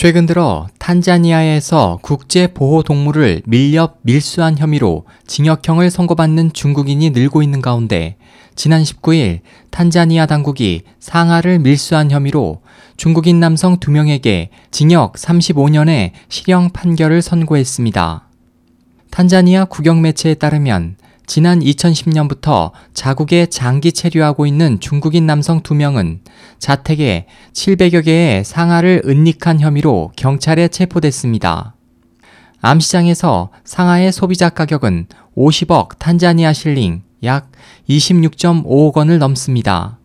최근 0.00 0.26
들어 0.26 0.68
탄자니아에서 0.78 1.98
국제보호동물을 2.02 3.42
밀렵 3.46 3.98
밀수한 4.02 4.56
혐의로 4.56 5.06
징역형을 5.26 5.90
선고받는 5.90 6.52
중국인이 6.52 7.10
늘고 7.10 7.42
있는 7.42 7.60
가운데 7.60 8.14
지난 8.54 8.84
19일 8.84 9.40
탄자니아 9.72 10.26
당국이 10.26 10.82
상하를 11.00 11.58
밀수한 11.58 12.12
혐의로 12.12 12.60
중국인 12.96 13.40
남성 13.40 13.78
2명에게 13.80 14.50
징역 14.70 15.14
35년의 15.14 16.12
실형 16.28 16.70
판결을 16.70 17.20
선고했습니다. 17.20 18.28
탄자니아 19.10 19.64
국영매체에 19.64 20.34
따르면 20.34 20.94
지난 21.28 21.60
2010년부터 21.60 22.72
자국에 22.94 23.46
장기 23.46 23.92
체류하고 23.92 24.46
있는 24.46 24.80
중국인 24.80 25.26
남성 25.26 25.60
2명은 25.60 26.20
자택에 26.58 27.26
700여 27.52 28.02
개의 28.06 28.44
상하를 28.44 29.02
은닉한 29.04 29.60
혐의로 29.60 30.10
경찰에 30.16 30.68
체포됐습니다. 30.68 31.74
암시장에서 32.62 33.50
상하의 33.62 34.10
소비자 34.10 34.48
가격은 34.48 35.06
50억 35.36 35.98
탄자니아 35.98 36.54
실링 36.54 37.02
약 37.22 37.52
26.5억 37.90 38.96
원을 38.96 39.18
넘습니다. 39.18 39.98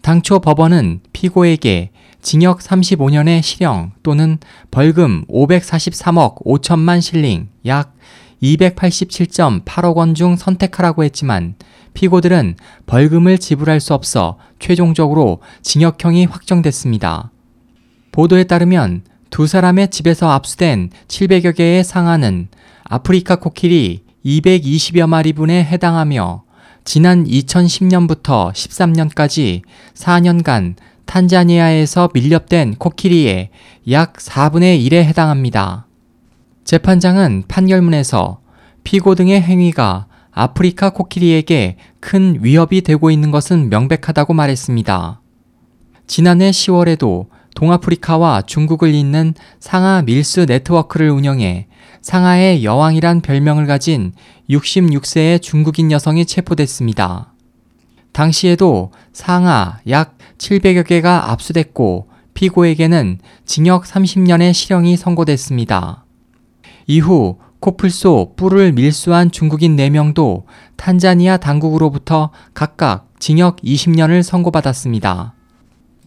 당초 0.00 0.38
법원은 0.38 1.00
피고에게 1.12 1.90
징역 2.22 2.60
35년의 2.60 3.42
실형 3.42 3.92
또는 4.02 4.38
벌금 4.70 5.26
543억 5.26 6.44
5천만 6.46 7.02
실링 7.02 7.50
약 7.66 7.94
287.8억 8.42 9.94
원 9.96 10.14
중 10.14 10.36
선택하라고 10.36 11.04
했지만 11.04 11.54
피고들은 11.94 12.56
벌금을 12.86 13.38
지불할 13.38 13.80
수 13.80 13.94
없어 13.94 14.38
최종적으로 14.58 15.40
징역형이 15.62 16.26
확정됐습니다. 16.26 17.30
보도에 18.12 18.44
따르면 18.44 19.02
두 19.30 19.46
사람의 19.46 19.88
집에서 19.90 20.30
압수된 20.30 20.90
700여 21.08 21.54
개의 21.56 21.84
상아는 21.84 22.48
아프리카 22.84 23.36
코끼리 23.36 24.02
220여 24.24 25.06
마리분에 25.06 25.64
해당하며 25.64 26.44
지난 26.84 27.24
2010년부터 27.24 28.52
13년까지 28.52 29.62
4년간 29.94 30.76
탄자니아에서 31.04 32.10
밀렵된 32.14 32.76
코끼리의 32.76 33.50
약 33.90 34.14
4분의 34.14 34.86
1에 34.86 35.04
해당합니다. 35.04 35.85
재판장은 36.66 37.44
판결문에서 37.46 38.40
피고 38.82 39.14
등의 39.14 39.40
행위가 39.40 40.06
아프리카 40.32 40.90
코끼리에게 40.90 41.76
큰 42.00 42.38
위협이 42.42 42.82
되고 42.82 43.12
있는 43.12 43.30
것은 43.30 43.70
명백하다고 43.70 44.34
말했습니다. 44.34 45.20
지난해 46.08 46.50
10월에도 46.50 47.26
동아프리카와 47.54 48.42
중국을 48.42 48.92
잇는 48.94 49.34
상하 49.60 50.02
밀수 50.02 50.46
네트워크를 50.46 51.10
운영해 51.10 51.68
상하의 52.02 52.64
여왕이란 52.64 53.20
별명을 53.20 53.66
가진 53.66 54.12
66세의 54.50 55.40
중국인 55.40 55.92
여성이 55.92 56.26
체포됐습니다. 56.26 57.32
당시에도 58.12 58.90
상하 59.12 59.78
약 59.88 60.18
700여 60.38 60.84
개가 60.84 61.30
압수됐고 61.30 62.08
피고에게는 62.34 63.20
징역 63.44 63.84
30년의 63.84 64.52
실형이 64.52 64.96
선고됐습니다. 64.96 66.05
이후 66.86 67.38
코플소 67.60 68.34
뿔을 68.36 68.72
밀수한 68.72 69.30
중국인 69.30 69.76
4명도 69.76 70.44
탄자니아 70.76 71.38
당국으로부터 71.38 72.30
각각 72.54 73.08
징역 73.18 73.56
20년을 73.62 74.22
선고받았습니다. 74.22 75.34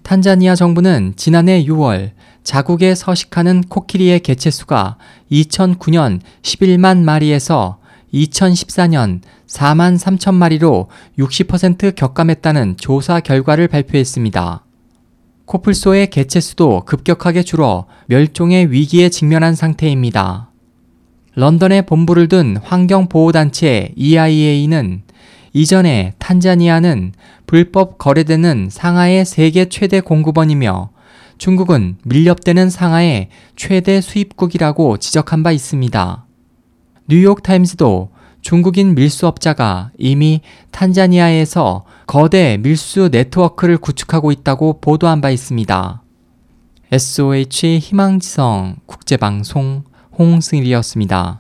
탄자니아 0.04 0.56
정부는 0.56 1.14
지난해 1.18 1.64
6월 1.66 2.12
자국에 2.44 2.96
서식하는 2.96 3.62
코끼리의 3.64 4.22
개체수가 4.22 4.98
2009년 5.32 6.22
11만 6.42 7.00
마리에서 7.04 7.80
2014년 8.14 9.22
4만 9.48 10.00
3천 10.00 10.34
마리로 10.36 10.90
60% 11.18 11.96
격감했다는 11.96 12.78
조사 12.78 13.20
결과를 13.20 13.68
발표했습니다. 13.68 14.64
코플소의 15.46 16.10
개체수도 16.10 16.84
급격하게 16.86 17.44
줄어 17.44 17.86
멸종의 18.06 18.72
위기에 18.72 19.10
직면한 19.10 19.56
상태입니다. 19.56 20.49
런던에 21.40 21.84
본부를 21.84 22.28
둔 22.28 22.58
환경보호단체 22.62 23.94
EIA는 23.96 25.04
이전에 25.54 26.14
탄자니아는 26.20 27.14
불법 27.48 27.98
거래되는 27.98 28.68
상하의 28.70 29.24
세계 29.24 29.70
최대 29.70 30.02
공급원이며 30.02 30.90
중국은 31.38 31.96
밀렵되는 32.04 32.70
상하의 32.70 33.30
최대 33.56 34.02
수입국이라고 34.02 34.98
지적한 34.98 35.42
바 35.44 35.54
있습니다. 35.54 36.26
뉴욕타임스도 37.08 38.10
중국인 38.42 38.94
밀수업자가 38.94 39.92
이미 39.98 40.42
탄자니아에서 40.72 41.86
거대 42.06 42.58
밀수 42.58 43.12
네트워크를 43.14 43.78
구축하고 43.78 44.34
있다고 44.34 44.82
보도한 44.82 45.22
바 45.22 45.30
있습니다. 45.30 46.04
SOH 46.92 47.80
희망지성 47.80 48.76
국제방송 48.86 49.89
홍승일이었습니다. 50.20 51.40